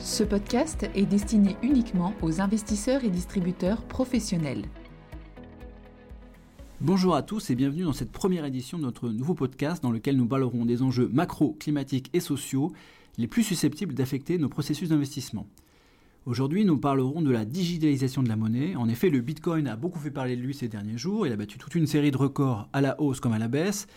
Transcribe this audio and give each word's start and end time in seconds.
Ce 0.00 0.22
podcast 0.22 0.88
est 0.94 1.06
destiné 1.06 1.56
uniquement 1.60 2.14
aux 2.22 2.40
investisseurs 2.40 3.02
et 3.02 3.10
distributeurs 3.10 3.82
professionnels. 3.82 4.62
Bonjour 6.80 7.16
à 7.16 7.22
tous 7.22 7.50
et 7.50 7.56
bienvenue 7.56 7.82
dans 7.82 7.92
cette 7.92 8.12
première 8.12 8.44
édition 8.44 8.78
de 8.78 8.84
notre 8.84 9.08
nouveau 9.08 9.34
podcast 9.34 9.82
dans 9.82 9.90
lequel 9.90 10.16
nous 10.16 10.26
parlerons 10.26 10.64
des 10.64 10.82
enjeux 10.82 11.08
macro, 11.12 11.56
climatiques 11.58 12.10
et 12.12 12.20
sociaux 12.20 12.72
les 13.16 13.26
plus 13.26 13.42
susceptibles 13.42 13.92
d'affecter 13.92 14.38
nos 14.38 14.48
processus 14.48 14.90
d'investissement. 14.90 15.48
Aujourd'hui, 16.26 16.64
nous 16.64 16.78
parlerons 16.78 17.20
de 17.20 17.32
la 17.32 17.44
digitalisation 17.44 18.22
de 18.22 18.28
la 18.28 18.36
monnaie. 18.36 18.76
En 18.76 18.88
effet, 18.88 19.10
le 19.10 19.20
Bitcoin 19.20 19.66
a 19.66 19.74
beaucoup 19.74 19.98
fait 19.98 20.12
parler 20.12 20.36
de 20.36 20.42
lui 20.42 20.54
ces 20.54 20.68
derniers 20.68 20.98
jours. 20.98 21.26
Il 21.26 21.32
a 21.32 21.36
battu 21.36 21.58
toute 21.58 21.74
une 21.74 21.88
série 21.88 22.12
de 22.12 22.16
records 22.16 22.68
à 22.72 22.80
la 22.80 23.00
hausse 23.00 23.18
comme 23.18 23.32
à 23.32 23.38
la 23.38 23.48
baisse. 23.48 23.88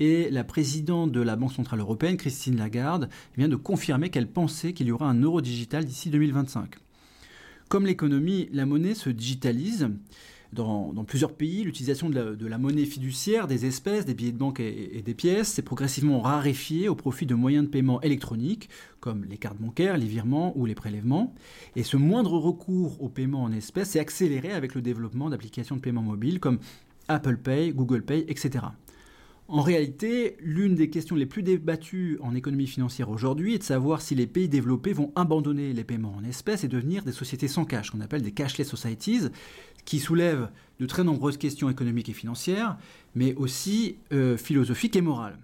Et 0.00 0.30
la 0.30 0.44
présidente 0.44 1.12
de 1.12 1.20
la 1.20 1.36
Banque 1.36 1.52
Centrale 1.52 1.80
Européenne, 1.80 2.16
Christine 2.16 2.56
Lagarde, 2.56 3.08
vient 3.36 3.48
de 3.48 3.56
confirmer 3.56 4.10
qu'elle 4.10 4.28
pensait 4.28 4.72
qu'il 4.72 4.86
y 4.86 4.92
aura 4.92 5.08
un 5.08 5.20
euro 5.20 5.40
digital 5.40 5.84
d'ici 5.84 6.10
2025. 6.10 6.76
Comme 7.68 7.84
l'économie, 7.84 8.48
la 8.52 8.64
monnaie 8.64 8.94
se 8.94 9.10
digitalise. 9.10 9.90
Dans, 10.54 10.94
plusieurs 11.06 11.34
pays, 11.34 11.62
l'utilisation 11.62 12.08
de, 12.08 12.46
la, 12.46 12.56
monnaie 12.56 12.86
fiduciaire, 12.86 13.46
des 13.46 13.66
espèces, 13.66 14.06
des 14.06 14.14
billets 14.14 14.32
de 14.32 14.38
banque 14.38 14.60
et, 14.60 15.02
des 15.04 15.12
pièces 15.12 15.48
s'est 15.48 15.62
progressivement 15.62 16.20
raréfiée 16.20 16.88
au 16.88 16.94
profit 16.94 17.26
de 17.26 17.34
moyens 17.34 17.66
de 17.66 17.70
paiement 17.70 18.00
électroniques, 18.00 18.70
comme 19.00 19.26
les 19.26 19.36
cartes 19.36 19.58
bancaires, 19.58 19.98
les 19.98 20.06
virements 20.06 20.56
ou 20.56 20.64
les 20.64 20.74
prélèvements. 20.74 21.34
Et 21.76 21.82
ce 21.82 21.98
moindre 21.98 22.38
recours 22.38 23.02
au 23.02 23.10
paiement 23.10 23.42
en 23.42 23.52
espèces 23.52 23.90
s'est 23.90 24.00
accéléré 24.00 24.52
avec 24.52 24.74
le 24.74 24.80
développement 24.80 25.28
d'applications 25.28 25.76
de 25.76 25.82
paiement 25.82 26.00
mobile 26.00 26.40
comme 26.40 26.60
Apple 27.08 27.36
Pay, 27.36 27.74
Google 27.74 28.02
Pay, 28.02 28.24
etc. 28.28 28.64
En 29.50 29.62
réalité, 29.62 30.36
l'une 30.40 30.74
des 30.74 30.90
questions 30.90 31.16
les 31.16 31.24
plus 31.24 31.42
débattues 31.42 32.18
en 32.20 32.34
économie 32.34 32.66
financière 32.66 33.08
aujourd'hui 33.08 33.54
est 33.54 33.58
de 33.58 33.62
savoir 33.62 34.02
si 34.02 34.14
les 34.14 34.26
pays 34.26 34.46
développés 34.46 34.92
vont 34.92 35.10
abandonner 35.16 35.72
les 35.72 35.84
paiements 35.84 36.14
en 36.14 36.22
espèces 36.22 36.64
et 36.64 36.68
devenir 36.68 37.02
des 37.02 37.12
sociétés 37.12 37.48
sans 37.48 37.64
cash, 37.64 37.90
qu'on 37.90 38.02
appelle 38.02 38.20
des 38.20 38.32
cashless 38.32 38.68
societies, 38.68 39.28
qui 39.86 40.00
soulèvent 40.00 40.50
de 40.80 40.84
très 40.86 41.02
nombreuses 41.02 41.38
questions 41.38 41.70
économiques 41.70 42.10
et 42.10 42.12
financières, 42.12 42.76
mais 43.14 43.34
aussi 43.36 43.96
euh, 44.12 44.36
philosophiques 44.36 44.96
et 44.96 45.00
morales. 45.00 45.38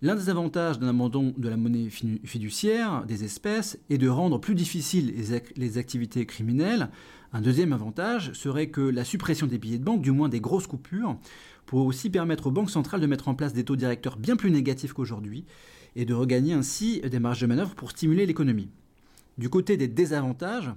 L'un 0.00 0.14
des 0.14 0.28
avantages 0.28 0.78
d'un 0.78 0.90
abandon 0.90 1.34
de 1.36 1.48
la 1.48 1.56
monnaie 1.56 1.90
fiduciaire 1.90 3.04
des 3.04 3.24
espèces 3.24 3.80
est 3.90 3.98
de 3.98 4.08
rendre 4.08 4.38
plus 4.38 4.54
difficiles 4.54 5.12
les, 5.56 5.78
activités 5.78 6.24
criminelles. 6.24 6.90
Un 7.32 7.40
deuxième 7.40 7.72
avantage 7.72 8.32
serait 8.32 8.68
que 8.68 8.80
la 8.80 9.04
suppression 9.04 9.48
des 9.48 9.58
billets 9.58 9.78
de 9.78 9.84
banque, 9.84 10.00
du 10.00 10.12
moins 10.12 10.28
des 10.28 10.40
grosses 10.40 10.68
coupures, 10.68 11.18
pourrait 11.66 11.84
aussi 11.84 12.10
permettre 12.10 12.46
aux 12.46 12.52
banques 12.52 12.70
centrales 12.70 13.00
de 13.00 13.08
mettre 13.08 13.26
en 13.26 13.34
place 13.34 13.54
des 13.54 13.64
taux 13.64 13.74
directeurs 13.74 14.18
bien 14.18 14.36
plus 14.36 14.52
négatifs 14.52 14.92
qu'aujourd'hui 14.92 15.44
et 15.96 16.04
de 16.04 16.14
regagner 16.14 16.52
ainsi 16.52 17.00
des 17.00 17.18
marges 17.18 17.40
de 17.40 17.46
manœuvre 17.46 17.74
pour 17.74 17.90
stimuler 17.90 18.24
l'économie. 18.24 18.70
Du 19.36 19.48
côté 19.50 19.76
des 19.76 19.88
désavantages, 19.88 20.70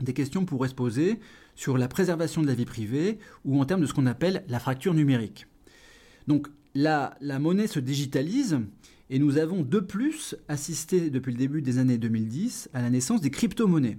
des 0.00 0.14
questions 0.14 0.46
pourraient 0.46 0.68
se 0.68 0.74
poser 0.74 1.20
sur 1.54 1.76
la 1.76 1.86
préservation 1.86 2.40
de 2.40 2.46
la 2.46 2.54
vie 2.54 2.64
privée 2.64 3.18
ou 3.44 3.60
en 3.60 3.66
termes 3.66 3.82
de 3.82 3.86
ce 3.86 3.92
qu'on 3.92 4.06
appelle 4.06 4.42
la 4.48 4.58
fracture 4.58 4.94
numérique. 4.94 5.46
La, 6.74 7.16
monnaie 7.38 7.66
se 7.66 7.80
digitalise 7.80 8.58
et 9.10 9.18
nous 9.18 9.38
avons 9.38 9.62
de 9.62 9.80
plus 9.80 10.36
assisté 10.48 11.10
depuis 11.10 11.32
le 11.32 11.38
début 11.38 11.62
des 11.62 11.78
années 11.78 11.98
2010 11.98 12.70
à 12.74 12.82
la 12.82 12.90
naissance 12.90 13.20
des 13.20 13.30
crypto-monnaies. 13.30 13.98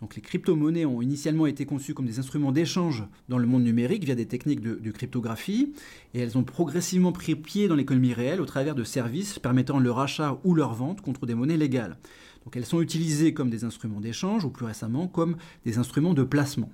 Donc 0.00 0.16
les 0.16 0.22
crypto-monnaies 0.22 0.84
ont 0.84 1.02
initialement 1.02 1.46
été 1.46 1.66
conçues 1.66 1.94
comme 1.94 2.06
des 2.06 2.18
instruments 2.18 2.52
d'échange 2.52 3.04
dans 3.28 3.38
le 3.38 3.46
monde 3.46 3.64
numérique 3.64 4.04
via 4.04 4.14
des 4.14 4.26
techniques 4.26 4.60
de, 4.60 4.90
cryptographie, 4.90 5.72
et 6.14 6.20
elles 6.20 6.36
ont 6.36 6.44
progressivement 6.44 7.12
pris 7.12 7.36
pied 7.36 7.68
dans 7.68 7.76
l'économie 7.76 8.12
réelle 8.12 8.40
au 8.40 8.46
travers 8.46 8.74
de 8.74 8.84
services 8.84 9.38
permettant 9.38 9.78
leur 9.78 10.00
achat 10.00 10.38
ou 10.44 10.54
leur 10.54 10.74
vente 10.74 11.00
contre 11.00 11.26
des 11.26 11.34
monnaies 11.34 11.56
légales. 11.56 11.96
Elles 12.52 12.66
sont 12.66 12.82
utilisées 12.82 13.34
comme 13.34 13.50
des 13.50 13.64
instruments 13.64 14.00
d'échange 14.00 14.44
ou 14.44 14.50
plus 14.50 14.66
récemment 14.66 15.08
comme 15.08 15.36
des 15.64 15.78
instruments 15.78 16.14
de 16.14 16.22
placement. 16.22 16.70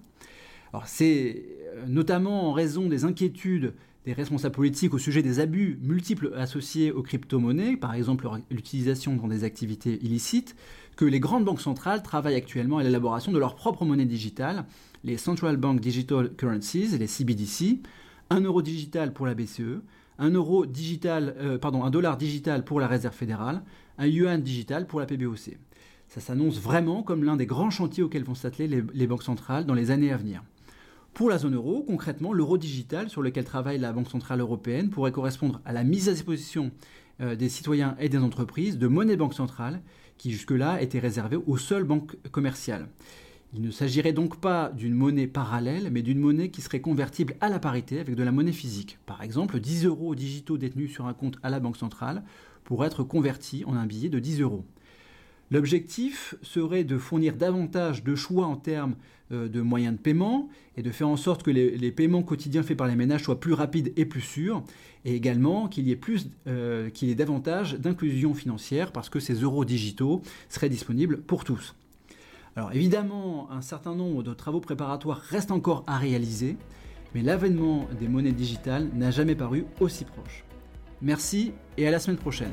C'est 0.87 1.45
euh, 1.77 1.87
notamment 1.87 2.49
en 2.49 2.53
raison 2.53 2.89
des 2.89 3.05
inquiétudes 3.05 3.75
des 4.07 4.13
responsables 4.15 4.55
politiques 4.55 4.95
au 4.95 4.99
sujet 4.99 5.23
des 5.23 5.41
abus 5.41 5.79
multiples 5.83 6.33
associés 6.35 6.91
aux 6.91 7.03
crypto-monnaies, 7.03 7.77
par 7.77 7.95
exemple 7.95 8.29
l'utilisation 8.51 9.15
dans 9.17 9.29
des 9.29 9.45
activités 9.45 9.99
illicites, 10.03 10.57
que 10.97 11.05
les 11.05 11.21
grandes 11.21 11.45
banques 11.45 11.61
centrales 11.61 12.03
travaillent 12.03 12.35
actuellement 12.35 12.79
à 12.79 12.83
l'élaboration 12.83 13.31
de 13.31 13.39
leur 13.39 13.57
propre 13.57 13.85
monnaie 13.85 14.07
digitale, 14.07 14.65
les 15.05 15.19
Central 15.19 15.59
Bank 15.59 15.81
Digital 15.81 16.35
Currencies, 16.35 16.97
les 16.99 17.07
CBDC, 17.07 17.81
un 18.31 18.41
euro 18.41 18.63
digital 18.63 19.13
pour 19.13 19.27
la 19.27 19.35
BCE, 19.35 19.83
euh, 20.21 21.59
un 21.63 21.91
dollar 21.91 22.17
digital 22.17 22.65
pour 22.65 22.81
la 22.81 22.87
Réserve 22.87 23.15
fédérale, 23.15 23.63
un 23.99 24.07
yuan 24.07 24.41
digital 24.41 24.87
pour 24.87 25.01
la 25.01 25.07
PBOC. 25.07 25.59
Ça 26.09 26.21
s'annonce 26.21 26.59
vraiment 26.59 27.03
comme 27.03 27.23
l'un 27.23 27.37
des 27.37 27.47
grands 27.47 27.71
chantiers 27.71 28.03
auxquels 28.03 28.25
vont 28.25 28.35
s'atteler 28.35 28.83
les 28.93 29.07
banques 29.07 29.23
centrales 29.23 29.67
dans 29.67 29.75
les 29.75 29.91
années 29.91 30.11
à 30.11 30.17
venir. 30.17 30.43
Pour 31.15 31.29
la 31.29 31.39
zone 31.39 31.55
euro, 31.55 31.83
concrètement, 31.83 32.33
l'euro 32.33 32.57
digital 32.57 33.11
sur 33.11 33.21
lequel 33.21 33.45
travaille 33.45 33.79
la 33.79 33.93
Banque 33.93 34.09
Centrale 34.09 34.41
Européenne 34.41 34.91
pourrait 34.91 35.13
correspondre 35.13 35.61
à 35.65 35.73
la 35.73 35.85
mise 35.85 36.09
à 36.09 36.13
disposition 36.13 36.71
euh, 37.21 37.37
des 37.37 37.49
citoyens 37.49 37.97
et 37.99 38.09
des 38.09 38.19
entreprises 38.19 38.79
de 38.79 38.87
monnaie 38.87 39.17
banque 39.17 39.35
centrale 39.35 39.83
qui 40.17 40.31
jusque-là 40.31 40.81
était 40.81 40.99
réservée 40.99 41.37
aux 41.47 41.59
seules 41.59 41.85
banques 41.85 42.17
commerciales. 42.31 42.89
Il 43.53 43.63
ne 43.63 43.71
s'agirait 43.71 44.13
donc 44.13 44.41
pas 44.41 44.71
d'une 44.71 44.95
monnaie 44.95 45.27
parallèle, 45.27 45.91
mais 45.91 46.03
d'une 46.03 46.21
monnaie 46.21 46.51
qui 46.51 46.63
serait 46.63 46.81
convertible 46.81 47.35
à 47.41 47.49
la 47.49 47.59
parité 47.59 47.99
avec 47.99 48.15
de 48.15 48.23
la 48.23 48.31
monnaie 48.31 48.53
physique. 48.53 48.99
Par 49.07 49.23
exemple, 49.23 49.59
10 49.59 49.87
euros 49.87 50.15
digitaux 50.15 50.57
détenus 50.57 50.93
sur 50.93 51.07
un 51.07 51.15
compte 51.15 51.39
à 51.43 51.51
la 51.51 51.59
Banque 51.59 51.77
centrale 51.77 52.23
pourraient 52.63 52.87
être 52.87 53.03
convertis 53.03 53.65
en 53.67 53.75
un 53.75 53.87
billet 53.87 54.09
de 54.09 54.21
10 54.21 54.41
euros. 54.43 54.65
L'objectif 55.51 56.37
serait 56.43 56.85
de 56.85 56.97
fournir 56.97 57.35
davantage 57.35 58.05
de 58.05 58.15
choix 58.15 58.47
en 58.47 58.57
termes 58.57 58.95
euh, 59.33 59.49
de 59.49 59.61
moyens 59.61 59.97
de 59.97 60.01
paiement 60.01 60.49
et 60.77 60.83
de 60.83 60.91
faire 60.91 61.09
en 61.09 61.17
sorte 61.17 61.43
que 61.43 61.51
les, 61.51 61.93
paiements 61.93 62.23
quotidiens 62.23 62.63
faits 62.63 62.77
par 62.77 62.87
les 62.87 62.95
ménages 62.95 63.25
soient 63.25 63.41
plus 63.41 63.53
rapides 63.53 63.93
et 63.97 64.05
plus 64.05 64.21
sûrs, 64.21 64.63
et 65.05 65.15
également 65.15 65.69
euh, 66.47 66.91
qu'il 66.91 67.09
y 67.09 67.11
ait 67.11 67.15
davantage 67.17 67.75
d'inclusion 67.75 68.35
financière 68.35 68.93
parce 68.93 69.09
que 69.09 69.19
ces 69.19 69.35
euros 69.35 69.65
digitaux 69.65 70.23
seraient 70.49 70.69
disponibles 70.69 71.19
pour 71.19 71.45
tous. 71.45 71.75
Alors 72.55 72.73
évidemment, 72.73 73.49
un 73.51 73.63
certain 73.63 73.95
nombre 73.95 74.23
de 74.23 74.35
travaux 74.35 74.61
préparatoires 74.61 75.19
restent 75.19 75.53
encore 75.53 75.85
à 75.87 75.99
réaliser, 75.99 76.57
mais 77.15 77.23
l'avènement 77.23 77.89
des 77.99 78.09
monnaies 78.09 78.33
digitales 78.33 78.89
n'a 78.95 79.11
jamais 79.11 79.35
paru 79.35 79.65
aussi 79.81 80.05
proche. 80.05 80.45
Merci 81.03 81.53
et 81.77 81.89
à 81.89 81.91
la 81.91 81.99
semaine 81.99 82.19
prochaine. 82.19 82.53